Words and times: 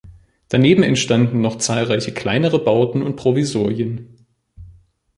Daneben 0.49 0.81
entstanden 0.81 1.41
noch 1.41 1.59
zahlreiche 1.59 2.11
kleinere 2.11 2.57
Bauten 2.57 3.03
und 3.03 3.17
Provisorien. 3.17 4.25